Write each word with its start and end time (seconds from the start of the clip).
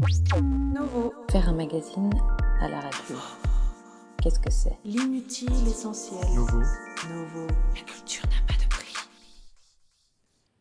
Novo. 0.00 1.12
Faire 1.30 1.48
un 1.48 1.54
magazine 1.54 2.12
à 2.60 2.68
la 2.68 2.80
radio. 2.80 3.16
Qu'est-ce 4.22 4.38
que 4.38 4.50
c'est? 4.50 4.76
L'inutile 4.84 5.50
essentiel. 5.66 6.20
Nouveau. 6.36 6.58
Novo. 7.10 7.46
La 7.74 7.82
culture 7.82 8.24
n'a 8.26 8.46
pas 8.46 8.62
de 8.62 8.68
prix. 8.68 8.94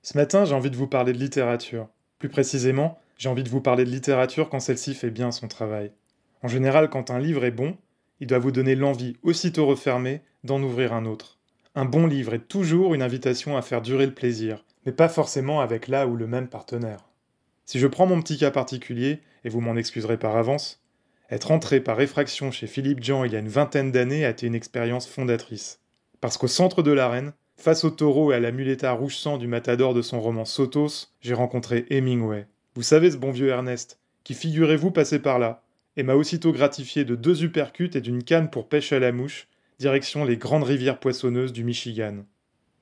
Ce 0.01 0.17
matin, 0.17 0.43
j'ai 0.43 0.55
envie 0.55 0.71
de 0.71 0.75
vous 0.75 0.87
parler 0.87 1.13
de 1.13 1.19
littérature. 1.19 1.87
Plus 2.17 2.29
précisément, 2.29 2.97
j'ai 3.17 3.29
envie 3.29 3.43
de 3.43 3.49
vous 3.49 3.61
parler 3.61 3.85
de 3.85 3.91
littérature 3.91 4.49
quand 4.49 4.59
celle-ci 4.59 4.95
fait 4.95 5.11
bien 5.11 5.31
son 5.31 5.47
travail. 5.47 5.91
En 6.41 6.47
général, 6.47 6.89
quand 6.89 7.11
un 7.11 7.19
livre 7.19 7.45
est 7.45 7.51
bon, 7.51 7.77
il 8.19 8.25
doit 8.25 8.39
vous 8.39 8.51
donner 8.51 8.75
l'envie, 8.75 9.17
aussitôt 9.21 9.67
refermé, 9.67 10.21
d'en 10.45 10.61
ouvrir 10.63 10.93
un 10.93 11.05
autre. 11.05 11.37
Un 11.75 11.85
bon 11.85 12.07
livre 12.07 12.33
est 12.33 12.47
toujours 12.47 12.95
une 12.95 13.03
invitation 13.03 13.55
à 13.55 13.61
faire 13.61 13.83
durer 13.83 14.07
le 14.07 14.15
plaisir, 14.15 14.65
mais 14.87 14.91
pas 14.91 15.09
forcément 15.09 15.61
avec 15.61 15.87
là 15.87 16.07
ou 16.07 16.15
le 16.15 16.25
même 16.25 16.47
partenaire. 16.47 17.06
Si 17.67 17.79
je 17.79 17.87
prends 17.87 18.05
mon 18.05 18.21
petit 18.21 18.37
cas 18.37 18.49
particulier, 18.49 19.19
et 19.43 19.49
vous 19.49 19.59
m'en 19.59 19.75
excuserez 19.75 20.17
par 20.17 20.37
avance, 20.37 20.81
être 21.29 21.51
entré 21.51 21.81
par 21.81 21.99
effraction 21.99 22.49
chez 22.49 22.65
Philippe 22.65 23.03
Jean 23.03 23.25
il 23.25 23.33
y 23.33 23.35
a 23.35 23.39
une 23.39 23.49
vingtaine 23.49 23.91
d'années 23.91 24.23
a 24.23 24.29
été 24.29 24.47
une 24.47 24.55
expérience 24.55 25.05
fondatrice. 25.05 25.81
Parce 26.21 26.37
qu'au 26.37 26.47
centre 26.47 26.81
de 26.81 26.91
l'arène, 26.91 27.33
face 27.57 27.83
au 27.83 27.89
taureau 27.89 28.31
et 28.31 28.35
à 28.35 28.39
la 28.39 28.53
muleta 28.53 28.93
rouge 28.93 29.17
sang 29.17 29.37
du 29.37 29.47
matador 29.47 29.93
de 29.93 30.01
son 30.01 30.21
roman 30.21 30.45
Sotos, 30.45 31.13
j'ai 31.19 31.33
rencontré 31.33 31.85
Hemingway. 31.89 32.47
Vous 32.73 32.83
savez 32.83 33.11
ce 33.11 33.17
bon 33.17 33.31
vieux 33.31 33.49
Ernest, 33.49 33.99
qui 34.23 34.33
figurez-vous 34.33 34.91
passait 34.91 35.19
par 35.19 35.37
là, 35.37 35.61
et 35.97 36.03
m'a 36.03 36.15
aussitôt 36.15 36.53
gratifié 36.53 37.03
de 37.03 37.15
deux 37.15 37.43
uppercuts 37.43 37.91
et 37.95 38.01
d'une 38.01 38.23
canne 38.23 38.49
pour 38.49 38.69
pêche 38.69 38.93
à 38.93 38.99
la 38.99 39.11
mouche, 39.11 39.49
direction 39.77 40.23
les 40.23 40.37
grandes 40.37 40.63
rivières 40.63 41.01
poissonneuses 41.01 41.51
du 41.51 41.65
Michigan. 41.65 42.23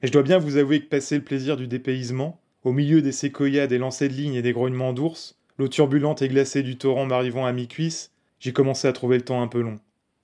Et 0.04 0.08
je 0.08 0.12
dois 0.12 0.22
bien 0.22 0.38
vous 0.38 0.58
avouer 0.58 0.80
que 0.82 0.90
passer 0.90 1.16
le 1.18 1.24
plaisir 1.24 1.58
du 1.58 1.68
dépaysement, 1.68 2.40
au 2.66 2.72
milieu 2.72 3.04
des 3.04 3.12
séquoias, 3.12 3.68
des 3.68 3.78
lancers 3.78 4.10
de 4.10 4.16
lignes 4.16 4.34
et 4.34 4.42
des 4.42 4.52
grognements 4.52 4.92
d'ours, 4.92 5.38
l'eau 5.60 5.68
turbulente 5.68 6.24
et 6.24 6.28
glacée 6.28 6.64
du 6.64 6.78
torrent 6.78 7.06
m'arrivant 7.06 7.46
à 7.46 7.54
mi-cuisse, 7.54 8.12
j'ai 8.40 8.54
commencé 8.54 8.88
à 8.88 8.92
trouver 8.92 9.18
le 9.18 9.24
temps 9.24 9.44
un 9.44 9.48
peu 9.48 9.62
long. 9.62 9.80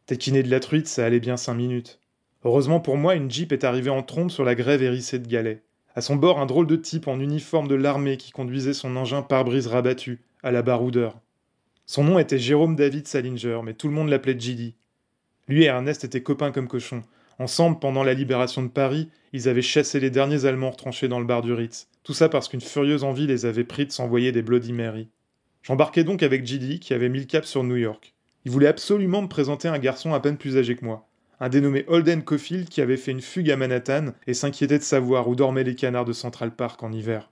Taquiner 0.07 0.41
de 0.41 0.49
la 0.49 0.59
truite, 0.59 0.87
ça 0.87 1.05
allait 1.05 1.19
bien 1.19 1.37
cinq 1.37 1.53
minutes. 1.53 1.99
Heureusement 2.43 2.79
pour 2.79 2.97
moi, 2.97 3.13
une 3.13 3.29
jeep 3.29 3.51
est 3.51 3.63
arrivée 3.63 3.91
en 3.91 4.01
trombe 4.01 4.31
sur 4.31 4.43
la 4.43 4.55
grève 4.55 4.81
hérissée 4.81 5.19
de 5.19 5.27
galets. 5.27 5.61
À 5.93 6.01
son 6.01 6.15
bord, 6.15 6.39
un 6.39 6.47
drôle 6.47 6.65
de 6.65 6.75
type 6.75 7.07
en 7.07 7.19
uniforme 7.19 7.67
de 7.67 7.75
l'armée 7.75 8.17
qui 8.17 8.31
conduisait 8.31 8.73
son 8.73 8.95
engin 8.95 9.21
pare-brise 9.21 9.67
rabattu, 9.67 10.21
à 10.41 10.51
la 10.51 10.63
baroudeur. 10.63 11.19
Son 11.85 12.03
nom 12.03 12.17
était 12.17 12.39
Jérôme 12.39 12.75
David 12.75 13.07
Salinger, 13.07 13.59
mais 13.63 13.75
tout 13.75 13.87
le 13.87 13.93
monde 13.93 14.09
l'appelait 14.09 14.39
Gilly. 14.39 14.73
Lui 15.47 15.63
et 15.63 15.67
Ernest 15.67 16.03
étaient 16.03 16.23
copains 16.23 16.51
comme 16.51 16.67
cochons. 16.67 17.03
Ensemble, 17.39 17.79
pendant 17.79 18.03
la 18.03 18.13
libération 18.13 18.61
de 18.61 18.67
Paris, 18.67 19.09
ils 19.33 19.49
avaient 19.49 19.61
chassé 19.61 19.99
les 19.99 20.09
derniers 20.09 20.45
Allemands 20.45 20.71
retranchés 20.71 21.07
dans 21.07 21.19
le 21.19 21.25
bar 21.25 21.41
du 21.41 21.53
Ritz. 21.53 21.87
Tout 22.03 22.13
ça 22.13 22.29
parce 22.29 22.47
qu'une 22.47 22.61
furieuse 22.61 23.03
envie 23.03 23.27
les 23.27 23.45
avait 23.45 23.63
pris 23.63 23.85
de 23.85 23.91
s'envoyer 23.91 24.31
des 24.31 24.41
Bloody 24.41 24.73
Mary. 24.73 25.09
J'embarquais 25.63 26.03
donc 26.03 26.23
avec 26.23 26.45
Gilly, 26.45 26.79
qui 26.79 26.93
avait 26.93 27.09
mis 27.09 27.19
le 27.19 27.25
cap 27.25 27.45
sur 27.45 27.63
New 27.63 27.75
York. 27.75 28.13
Il 28.45 28.51
voulait 28.51 28.67
absolument 28.67 29.21
me 29.21 29.27
présenter 29.27 29.67
un 29.67 29.77
garçon 29.77 30.13
à 30.13 30.19
peine 30.19 30.37
plus 30.37 30.57
âgé 30.57 30.75
que 30.75 30.85
moi. 30.85 31.07
Un 31.39 31.49
dénommé 31.49 31.85
Holden 31.87 32.23
Caulfield 32.23 32.69
qui 32.69 32.81
avait 32.81 32.97
fait 32.97 33.11
une 33.11 33.21
fugue 33.21 33.51
à 33.51 33.57
Manhattan 33.57 34.13
et 34.27 34.33
s'inquiétait 34.33 34.79
de 34.79 34.83
savoir 34.83 35.27
où 35.27 35.35
dormaient 35.35 35.63
les 35.63 35.75
canards 35.75 36.05
de 36.05 36.13
Central 36.13 36.55
Park 36.55 36.81
en 36.83 36.91
hiver. 36.91 37.31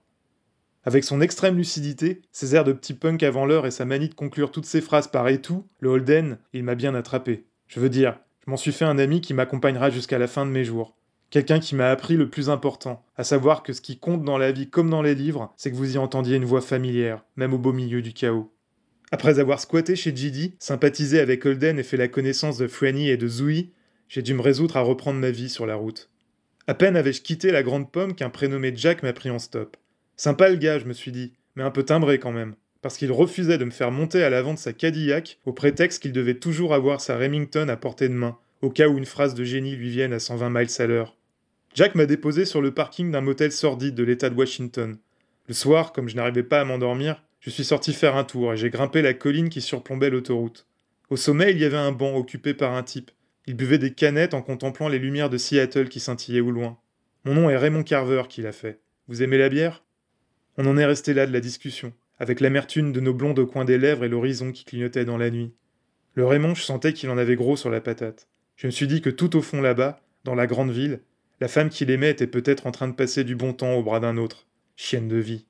Avec 0.84 1.04
son 1.04 1.20
extrême 1.20 1.56
lucidité, 1.56 2.22
ses 2.32 2.54
airs 2.54 2.64
de 2.64 2.72
petit 2.72 2.94
punk 2.94 3.22
avant 3.22 3.44
l'heure 3.44 3.66
et 3.66 3.70
sa 3.70 3.84
manie 3.84 4.08
de 4.08 4.14
conclure 4.14 4.50
toutes 4.50 4.66
ses 4.66 4.80
phrases 4.80 5.08
par 5.08 5.28
et 5.28 5.42
tout, 5.42 5.66
le 5.78 5.90
Holden, 5.90 6.38
il 6.52 6.64
m'a 6.64 6.74
bien 6.74 6.94
attrapé. 6.94 7.44
Je 7.66 7.80
veux 7.80 7.90
dire, 7.90 8.18
m'en 8.50 8.56
suis 8.56 8.72
fait 8.72 8.84
un 8.84 8.98
ami 8.98 9.20
qui 9.20 9.32
m'accompagnera 9.32 9.90
jusqu'à 9.90 10.18
la 10.18 10.26
fin 10.26 10.44
de 10.44 10.50
mes 10.50 10.64
jours. 10.64 10.96
Quelqu'un 11.30 11.60
qui 11.60 11.76
m'a 11.76 11.90
appris 11.90 12.16
le 12.16 12.28
plus 12.28 12.50
important, 12.50 13.04
à 13.16 13.22
savoir 13.22 13.62
que 13.62 13.72
ce 13.72 13.80
qui 13.80 13.96
compte 13.96 14.24
dans 14.24 14.38
la 14.38 14.50
vie 14.50 14.68
comme 14.68 14.90
dans 14.90 15.02
les 15.02 15.14
livres, 15.14 15.54
c'est 15.56 15.70
que 15.70 15.76
vous 15.76 15.94
y 15.94 15.98
entendiez 15.98 16.34
une 16.34 16.44
voix 16.44 16.60
familière, 16.60 17.24
même 17.36 17.54
au 17.54 17.58
beau 17.58 17.72
milieu 17.72 18.02
du 18.02 18.12
chaos. 18.12 18.52
Après 19.12 19.38
avoir 19.38 19.60
squatté 19.60 19.94
chez 19.94 20.14
Gidi, 20.14 20.56
sympathisé 20.58 21.20
avec 21.20 21.46
Holden 21.46 21.78
et 21.78 21.84
fait 21.84 21.96
la 21.96 22.08
connaissance 22.08 22.58
de 22.58 22.66
Franny 22.66 23.08
et 23.08 23.16
de 23.16 23.28
Zoui, 23.28 23.70
j'ai 24.08 24.22
dû 24.22 24.34
me 24.34 24.42
résoudre 24.42 24.76
à 24.76 24.80
reprendre 24.80 25.20
ma 25.20 25.30
vie 25.30 25.48
sur 25.48 25.66
la 25.66 25.76
route. 25.76 26.10
À 26.66 26.74
peine 26.74 26.96
avais-je 26.96 27.22
quitté 27.22 27.52
la 27.52 27.62
grande 27.62 27.92
pomme 27.92 28.16
qu'un 28.16 28.30
prénommé 28.30 28.72
Jack 28.74 29.04
m'a 29.04 29.12
pris 29.12 29.30
en 29.30 29.38
stop. 29.38 29.76
Sympa 30.16 30.48
le 30.48 30.56
gars, 30.56 30.80
je 30.80 30.86
me 30.86 30.92
suis 30.92 31.12
dit, 31.12 31.34
mais 31.54 31.62
un 31.62 31.70
peu 31.70 31.84
timbré 31.84 32.18
quand 32.18 32.32
même, 32.32 32.56
parce 32.82 32.96
qu'il 32.96 33.12
refusait 33.12 33.58
de 33.58 33.64
me 33.64 33.70
faire 33.70 33.90
monter 33.90 34.22
à 34.22 34.30
l'avant 34.30 34.54
de 34.54 34.58
sa 34.58 34.72
Cadillac 34.72 35.38
au 35.44 35.52
prétexte 35.52 36.02
qu'il 36.02 36.12
devait 36.12 36.34
toujours 36.34 36.74
avoir 36.74 37.00
sa 37.00 37.16
Remington 37.16 37.68
à 37.68 37.76
portée 37.76 38.08
de 38.08 38.14
main, 38.14 38.38
au 38.62 38.70
cas 38.70 38.88
où 38.88 38.98
une 38.98 39.06
phrase 39.06 39.34
de 39.34 39.44
génie 39.44 39.76
lui 39.76 39.90
vienne 39.90 40.12
à 40.12 40.18
120 40.18 40.50
miles 40.50 40.68
à 40.78 40.86
l'heure. 40.86 41.16
Jack 41.74 41.94
m'a 41.94 42.06
déposé 42.06 42.44
sur 42.44 42.60
le 42.60 42.72
parking 42.72 43.12
d'un 43.12 43.20
motel 43.20 43.52
sordide 43.52 43.94
de 43.94 44.02
l'État 44.02 44.30
de 44.30 44.34
Washington. 44.34 44.98
Le 45.46 45.54
soir, 45.54 45.92
comme 45.92 46.08
je 46.08 46.16
n'arrivais 46.16 46.42
pas 46.42 46.60
à 46.60 46.64
m'endormir, 46.64 47.22
je 47.40 47.50
suis 47.50 47.64
sorti 47.64 47.92
faire 47.92 48.16
un 48.16 48.24
tour 48.24 48.52
et 48.52 48.56
j'ai 48.56 48.70
grimpé 48.70 49.02
la 49.02 49.14
colline 49.14 49.48
qui 49.48 49.60
surplombait 49.60 50.10
l'autoroute. 50.10 50.66
Au 51.10 51.16
sommet, 51.16 51.52
il 51.52 51.58
y 51.58 51.64
avait 51.64 51.76
un 51.76 51.92
banc 51.92 52.16
occupé 52.16 52.54
par 52.54 52.74
un 52.74 52.82
type. 52.82 53.10
Il 53.46 53.56
buvait 53.56 53.78
des 53.78 53.92
canettes 53.92 54.34
en 54.34 54.42
contemplant 54.42 54.88
les 54.88 54.98
lumières 54.98 55.30
de 55.30 55.38
Seattle 55.38 55.88
qui 55.88 56.00
scintillaient 56.00 56.40
au 56.40 56.50
loin. 56.50 56.78
Mon 57.24 57.34
nom 57.34 57.50
est 57.50 57.56
Raymond 57.56 57.82
Carver 57.82 58.22
qui 58.28 58.42
l'a 58.42 58.52
fait. 58.52 58.80
Vous 59.08 59.22
aimez 59.22 59.38
la 59.38 59.48
bière? 59.48 59.84
On 60.56 60.66
en 60.66 60.76
est 60.76 60.84
resté 60.84 61.14
là 61.14 61.26
de 61.26 61.32
la 61.32 61.40
discussion, 61.40 61.92
avec 62.20 62.40
l'amertume 62.40 62.92
de 62.92 63.00
nos 63.00 63.14
blondes 63.14 63.38
au 63.38 63.46
coin 63.46 63.64
des 63.64 63.78
lèvres 63.78 64.04
et 64.04 64.08
l'horizon 64.08 64.52
qui 64.52 64.64
clignotait 64.64 65.04
dans 65.04 65.18
la 65.18 65.30
nuit. 65.30 65.52
Le 66.14 66.26
Raymond, 66.26 66.54
je 66.54 66.62
sentais 66.62 66.92
qu'il 66.92 67.10
en 67.10 67.18
avait 67.18 67.34
gros 67.34 67.56
sur 67.56 67.70
la 67.70 67.80
patate. 67.80 68.28
Je 68.56 68.66
me 68.66 68.70
suis 68.70 68.86
dit 68.86 69.00
que 69.00 69.10
tout 69.10 69.36
au 69.36 69.42
fond 69.42 69.62
là-bas, 69.62 70.00
dans 70.24 70.34
la 70.34 70.46
grande 70.46 70.70
ville, 70.70 71.00
la 71.40 71.48
femme 71.48 71.70
qu'il 71.70 71.90
aimait 71.90 72.10
était 72.10 72.26
peut-être 72.26 72.66
en 72.66 72.72
train 72.72 72.88
de 72.88 72.94
passer 72.94 73.24
du 73.24 73.34
bon 73.34 73.54
temps 73.54 73.74
au 73.74 73.82
bras 73.82 74.00
d'un 74.00 74.18
autre. 74.18 74.46
Chienne 74.76 75.08
de 75.08 75.16
vie. 75.16 75.46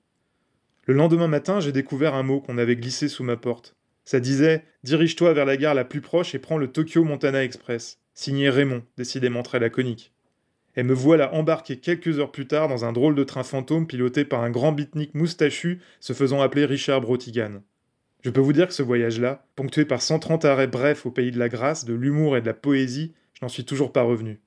Le 0.86 0.94
lendemain 0.94 1.26
matin, 1.26 1.58
j'ai 1.58 1.72
découvert 1.72 2.14
un 2.14 2.22
mot 2.22 2.40
qu'on 2.40 2.56
avait 2.56 2.76
glissé 2.76 3.08
sous 3.08 3.24
ma 3.24 3.36
porte. 3.36 3.74
Ça 4.04 4.20
disait 4.20 4.64
Dirige-toi 4.84 5.32
vers 5.32 5.44
la 5.44 5.56
gare 5.56 5.74
la 5.74 5.84
plus 5.84 6.00
proche 6.00 6.34
et 6.34 6.38
prends 6.38 6.58
le 6.58 6.68
Tokyo 6.68 7.02
Montana 7.02 7.42
Express. 7.42 7.98
Signé 8.14 8.48
Raymond, 8.48 8.82
décidément 8.96 9.42
très 9.42 9.58
laconique. 9.58 10.12
Et 10.80 10.82
me 10.82 10.94
voilà 10.94 11.34
embarqué 11.34 11.76
quelques 11.76 12.20
heures 12.20 12.32
plus 12.32 12.46
tard 12.46 12.66
dans 12.66 12.86
un 12.86 12.92
drôle 12.92 13.14
de 13.14 13.22
train 13.22 13.42
fantôme 13.42 13.86
piloté 13.86 14.24
par 14.24 14.42
un 14.42 14.48
grand 14.48 14.72
bitnik 14.72 15.14
moustachu 15.14 15.78
se 16.00 16.14
faisant 16.14 16.40
appeler 16.40 16.64
Richard 16.64 17.02
Brotigan. 17.02 17.60
Je 18.22 18.30
peux 18.30 18.40
vous 18.40 18.54
dire 18.54 18.66
que 18.66 18.72
ce 18.72 18.82
voyage-là, 18.82 19.44
ponctué 19.56 19.84
par 19.84 20.00
130 20.00 20.46
arrêts 20.46 20.68
brefs 20.68 21.04
au 21.04 21.10
pays 21.10 21.32
de 21.32 21.38
la 21.38 21.50
grâce, 21.50 21.84
de 21.84 21.92
l'humour 21.92 22.34
et 22.34 22.40
de 22.40 22.46
la 22.46 22.54
poésie, 22.54 23.12
je 23.34 23.44
n'en 23.44 23.50
suis 23.50 23.66
toujours 23.66 23.92
pas 23.92 24.00
revenu. 24.00 24.40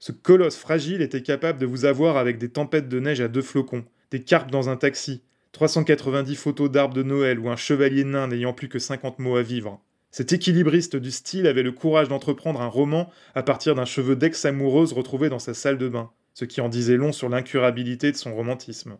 Ce 0.00 0.10
colosse 0.10 0.56
fragile 0.56 1.02
était 1.02 1.22
capable 1.22 1.60
de 1.60 1.66
vous 1.66 1.84
avoir 1.84 2.16
avec 2.16 2.38
des 2.38 2.48
tempêtes 2.48 2.88
de 2.88 2.98
neige 2.98 3.20
à 3.20 3.28
deux 3.28 3.40
flocons, 3.40 3.84
des 4.10 4.24
carpes 4.24 4.50
dans 4.50 4.68
un 4.68 4.76
taxi, 4.76 5.22
390 5.52 6.34
photos 6.34 6.68
d'arbres 6.68 6.94
de 6.94 7.04
Noël 7.04 7.38
ou 7.38 7.48
un 7.48 7.54
chevalier 7.54 8.02
nain 8.02 8.26
n'ayant 8.26 8.54
plus 8.54 8.68
que 8.68 8.80
50 8.80 9.20
mots 9.20 9.36
à 9.36 9.42
vivre. 9.42 9.80
Cet 10.16 10.32
équilibriste 10.32 10.96
du 10.96 11.10
style 11.10 11.46
avait 11.46 11.62
le 11.62 11.72
courage 11.72 12.08
d'entreprendre 12.08 12.62
un 12.62 12.68
roman 12.68 13.12
à 13.34 13.42
partir 13.42 13.74
d'un 13.74 13.84
cheveu 13.84 14.16
d'ex-amoureuse 14.16 14.94
retrouvé 14.94 15.28
dans 15.28 15.38
sa 15.38 15.52
salle 15.52 15.76
de 15.76 15.90
bain, 15.90 16.10
ce 16.32 16.46
qui 16.46 16.62
en 16.62 16.70
disait 16.70 16.96
long 16.96 17.12
sur 17.12 17.28
l'incurabilité 17.28 18.12
de 18.12 18.16
son 18.16 18.34
romantisme. 18.34 18.96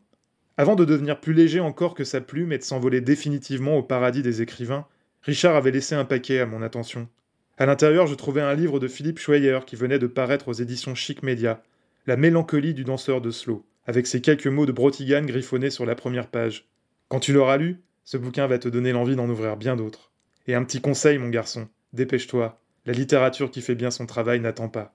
Avant 0.58 0.74
de 0.74 0.84
devenir 0.84 1.18
plus 1.18 1.32
léger 1.32 1.58
encore 1.58 1.94
que 1.94 2.04
sa 2.04 2.20
plume 2.20 2.52
et 2.52 2.58
de 2.58 2.62
s'envoler 2.62 3.00
définitivement 3.00 3.78
au 3.78 3.82
paradis 3.82 4.20
des 4.20 4.42
écrivains, 4.42 4.84
Richard 5.22 5.56
avait 5.56 5.70
laissé 5.70 5.94
un 5.94 6.04
paquet 6.04 6.40
à 6.40 6.44
mon 6.44 6.60
attention. 6.60 7.08
À 7.56 7.64
l'intérieur, 7.64 8.06
je 8.06 8.14
trouvais 8.14 8.42
un 8.42 8.52
livre 8.52 8.78
de 8.78 8.86
Philippe 8.86 9.18
Schweyer 9.18 9.60
qui 9.66 9.76
venait 9.76 9.98
de 9.98 10.06
paraître 10.06 10.48
aux 10.48 10.52
éditions 10.52 10.94
Chic 10.94 11.22
Media, 11.22 11.62
La 12.06 12.18
mélancolie 12.18 12.74
du 12.74 12.84
danseur 12.84 13.22
de 13.22 13.30
slow, 13.30 13.64
avec 13.86 14.06
ces 14.06 14.20
quelques 14.20 14.48
mots 14.48 14.66
de 14.66 14.72
Brotigan 14.72 15.22
griffonnés 15.22 15.70
sur 15.70 15.86
la 15.86 15.94
première 15.94 16.28
page. 16.28 16.68
Quand 17.08 17.20
tu 17.20 17.32
l'auras 17.32 17.56
lu, 17.56 17.80
ce 18.04 18.18
bouquin 18.18 18.46
va 18.46 18.58
te 18.58 18.68
donner 18.68 18.92
l'envie 18.92 19.16
d'en 19.16 19.30
ouvrir 19.30 19.56
bien 19.56 19.76
d'autres. 19.76 20.12
Et 20.48 20.54
un 20.54 20.62
petit 20.62 20.80
conseil, 20.80 21.18
mon 21.18 21.28
garçon, 21.28 21.68
dépêche-toi, 21.92 22.60
la 22.84 22.92
littérature 22.92 23.50
qui 23.50 23.60
fait 23.60 23.74
bien 23.74 23.90
son 23.90 24.06
travail 24.06 24.38
n'attend 24.38 24.68
pas. 24.68 24.94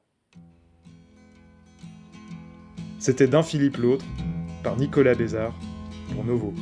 C'était 3.00 3.28
D'un 3.28 3.44
Philippe 3.44 3.78
l'autre, 3.78 4.06
par 4.64 4.78
Nicolas 4.78 5.16
Bézard, 5.16 5.54
pour 6.14 6.24
Novo. 6.24 6.54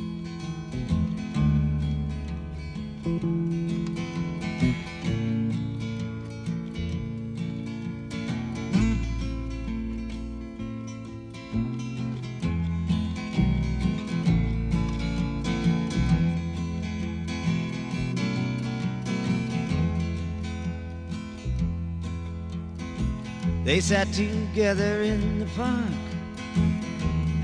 They 23.70 23.78
sat 23.78 24.12
together 24.12 25.02
in 25.02 25.38
the 25.38 25.46
park 25.54 25.94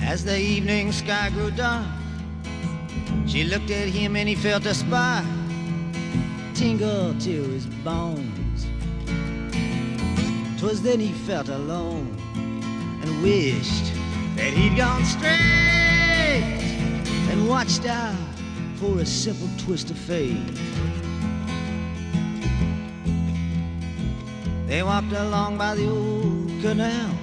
as 0.01 0.25
the 0.25 0.37
evening 0.37 0.91
sky 0.91 1.31
grew 1.31 1.53
dark. 1.53 1.87
She 3.29 3.45
looked 3.45 3.71
at 3.71 3.87
him 3.87 4.17
and 4.17 4.29
he 4.29 4.35
felt 4.35 4.67
a 4.67 4.75
spark 4.75 5.25
tingle 6.53 7.15
to 7.21 7.43
his 7.55 7.67
bones. 7.85 8.67
Twas 10.59 10.83
then 10.83 10.99
he 10.99 11.13
felt 11.13 11.49
alone 11.49 12.19
and 13.03 13.23
wished 13.23 13.93
that 14.35 14.53
he'd 14.53 14.77
gone 14.77 15.05
straight 15.05 15.31
and 17.31 17.49
watched 17.49 17.87
out 17.87 18.17
for 18.75 18.99
a 18.99 19.07
simple 19.07 19.49
twist 19.59 19.91
of 19.91 19.97
fate. 19.97 20.59
They 24.67 24.83
walked 24.83 25.13
along 25.13 25.59
by 25.59 25.77
the 25.77 25.89
old 25.89 26.51
canal, 26.61 27.17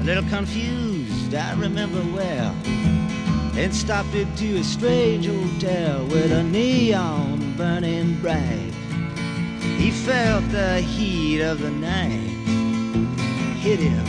a 0.00 0.04
little 0.04 0.28
confused, 0.28 1.34
I 1.34 1.54
remember 1.58 2.02
well. 2.14 2.54
Then 3.54 3.72
stopped 3.72 4.14
into 4.14 4.58
a 4.58 4.64
strange 4.64 5.26
hotel 5.26 6.04
with 6.04 6.30
a 6.32 6.42
neon 6.42 7.56
burning 7.56 8.20
bright. 8.20 8.74
He 9.78 9.90
felt 9.90 10.46
the 10.50 10.82
heat 10.82 11.40
of 11.40 11.60
the 11.60 11.70
night 11.70 12.34
hit 13.56 13.80
him 13.80 14.04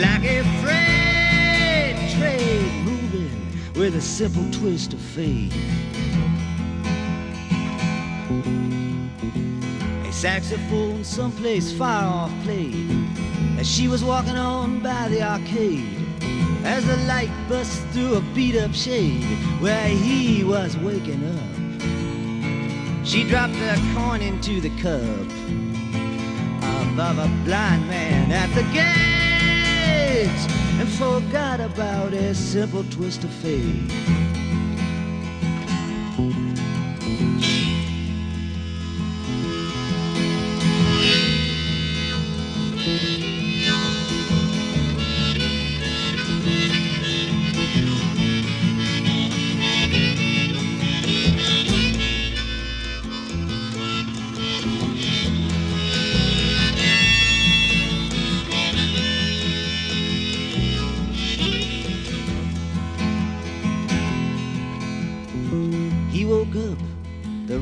like 0.00 0.24
a 0.24 0.42
freight 0.60 2.10
train 2.18 2.84
moving 2.84 3.46
with 3.74 3.94
a 3.94 4.00
simple 4.00 4.50
twist 4.50 4.94
of 4.94 5.00
fate. 5.00 5.54
Saxophone 10.18 11.04
someplace 11.04 11.72
far 11.72 12.02
off 12.02 12.32
played 12.42 12.90
as 13.56 13.70
she 13.70 13.86
was 13.86 14.02
walking 14.02 14.36
on 14.36 14.80
by 14.82 15.06
the 15.06 15.22
arcade. 15.22 15.96
As 16.64 16.84
the 16.84 16.96
light 17.06 17.30
bust 17.48 17.80
through 17.92 18.16
a 18.16 18.20
beat 18.34 18.56
up 18.56 18.74
shade 18.74 19.22
where 19.60 19.86
he 19.86 20.42
was 20.42 20.76
waking 20.78 21.24
up, 21.24 23.06
she 23.06 23.22
dropped 23.28 23.54
a 23.54 23.76
coin 23.94 24.20
into 24.20 24.60
the 24.60 24.70
cup 24.82 25.30
above 26.90 27.18
a 27.18 27.28
blind 27.44 27.86
man 27.86 28.32
at 28.32 28.52
the 28.56 28.64
gates 28.74 30.46
and 30.80 30.88
forgot 30.88 31.60
about 31.60 32.12
a 32.12 32.34
simple 32.34 32.82
twist 32.90 33.22
of 33.22 33.30
fate. 33.30 34.27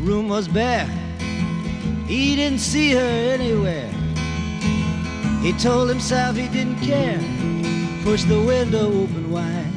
Room 0.07 0.29
was 0.29 0.47
bare. 0.47 0.87
He 2.07 2.37
didn't 2.37 2.61
see 2.61 2.93
her 2.93 3.01
anywhere. 3.01 3.91
He 5.43 5.53
told 5.55 5.89
himself 5.89 6.37
he 6.37 6.49
didn't 6.49 6.81
care. 6.81 7.21
Pushed 8.05 8.29
the 8.29 8.41
window 8.41 8.87
open 8.87 9.31
wide. 9.31 9.73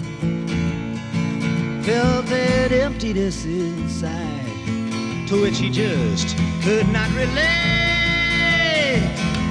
Felt 1.84 2.28
that 2.28 2.72
emptiness 2.72 3.46
inside, 3.46 5.28
to 5.28 5.42
which 5.42 5.58
he 5.58 5.72
just 5.72 6.38
could 6.62 6.88
not 6.90 7.10
relate. 7.16 9.02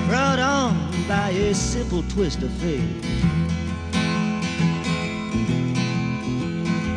Brought 0.07 0.39
on 0.39 0.77
by 1.09 1.31
a 1.31 1.55
simple 1.55 2.05
twist 2.05 2.43
of 2.43 2.53
fate. 2.53 3.05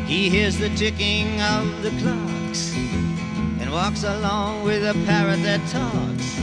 He 0.07 0.29
hears 0.29 0.57
the 0.59 0.69
ticking 0.75 1.41
of 1.41 1.81
the 1.81 1.89
clocks 2.01 2.30
walks 3.71 4.03
along 4.03 4.63
with 4.63 4.83
a 4.83 4.93
parrot 5.05 5.41
that 5.43 5.61
talks. 5.69 6.35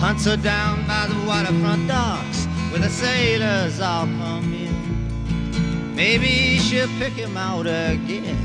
Hunts 0.00 0.26
her 0.26 0.36
down 0.36 0.86
by 0.86 1.06
the 1.06 1.26
waterfront 1.26 1.88
docks 1.88 2.44
where 2.70 2.80
the 2.80 2.90
sailors 2.90 3.80
all 3.80 4.04
come 4.04 4.52
in. 4.52 5.94
Maybe 5.94 6.58
she'll 6.58 6.88
pick 6.98 7.14
him 7.14 7.38
out 7.38 7.66
again. 7.66 8.36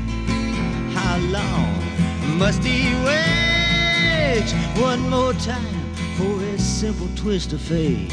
How 0.94 1.18
long 1.18 2.38
must 2.38 2.62
he 2.64 2.94
wait 3.04 4.50
one 4.80 5.00
more 5.10 5.34
time 5.34 5.94
for 6.16 6.42
a 6.42 6.58
simple 6.58 7.08
twist 7.16 7.52
of 7.52 7.60
fate? 7.60 8.08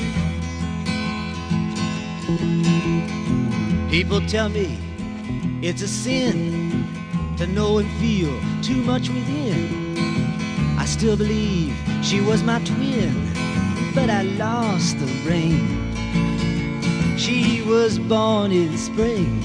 People 3.89 4.19
tell 4.27 4.49
me 4.49 4.77
it's 5.61 5.81
a 5.81 5.87
sin 5.87 6.85
to 7.37 7.47
know 7.47 7.77
and 7.77 7.89
feel 7.99 8.37
too 8.61 8.81
much 8.83 9.07
within. 9.07 9.80
I 10.81 10.85
still 10.85 11.15
believe 11.15 11.77
she 12.01 12.21
was 12.21 12.41
my 12.41 12.59
twin, 12.63 13.13
but 13.93 14.09
I 14.09 14.23
lost 14.23 14.97
the 14.97 15.05
ring. 15.29 15.61
She 17.19 17.61
was 17.61 17.99
born 17.99 18.51
in 18.51 18.75
spring, 18.79 19.41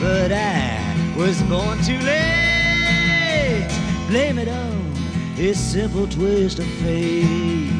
but 0.00 0.32
I 0.32 1.14
was 1.18 1.42
born 1.42 1.76
too 1.82 1.98
late. 1.98 3.68
Blame 4.08 4.38
it 4.38 4.48
on 4.48 4.94
a 5.36 5.52
simple 5.52 6.08
twist 6.08 6.60
of 6.60 6.66
fate. 6.80 7.77